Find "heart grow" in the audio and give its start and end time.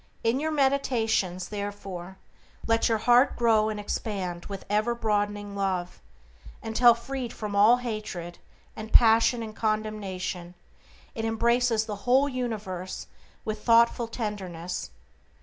2.97-3.69